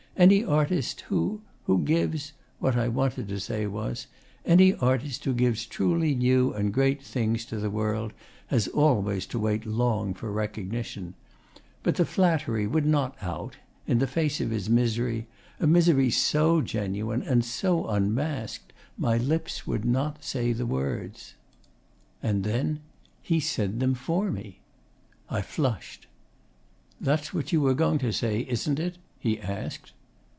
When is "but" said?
11.81-11.95